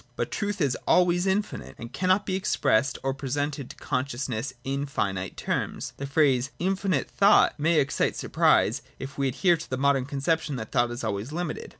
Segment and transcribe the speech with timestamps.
[0.15, 5.37] But truth is always infinite, and cannot be expressed or presented to consciousness in finite
[5.37, 5.93] terms.
[5.97, 10.71] The phrase infinite thought may excite surprise, if we adhere to the modern conception that
[10.71, 11.69] thought is always limited.